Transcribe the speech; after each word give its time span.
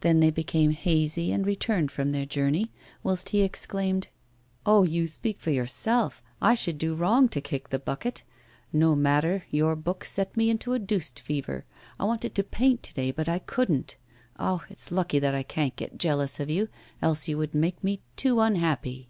Then 0.00 0.20
they 0.20 0.30
became 0.30 0.70
hazy 0.70 1.32
and 1.32 1.44
returned 1.44 1.90
from 1.90 2.12
their 2.12 2.24
journey, 2.24 2.70
whilst 3.02 3.30
he 3.30 3.42
exclaimed: 3.42 4.06
'Oh! 4.64 4.84
you 4.84 5.08
speak 5.08 5.40
for 5.40 5.50
yourself! 5.50 6.22
I 6.40 6.54
should 6.54 6.78
do 6.78 6.94
wrong 6.94 7.28
to 7.30 7.40
kick 7.40 7.70
the 7.70 7.80
bucket. 7.80 8.22
No 8.72 8.94
matter, 8.94 9.42
your 9.50 9.74
book 9.74 10.04
sent 10.04 10.36
me 10.36 10.50
into 10.50 10.72
a 10.72 10.78
deuced 10.78 11.18
fever. 11.18 11.64
I 11.98 12.04
wanted 12.04 12.36
to 12.36 12.44
paint 12.44 12.84
to 12.84 12.94
day, 12.94 13.10
but 13.10 13.28
I 13.28 13.40
couldn't. 13.40 13.96
Ah! 14.38 14.64
it's 14.70 14.92
lucky 14.92 15.18
that 15.18 15.34
I 15.34 15.42
can't 15.42 15.74
get 15.74 15.98
jealous 15.98 16.38
of 16.38 16.48
you, 16.48 16.68
else 17.02 17.26
you 17.26 17.36
would 17.36 17.52
make 17.52 17.82
me 17.82 18.02
too 18.14 18.38
unhappy. 18.38 19.08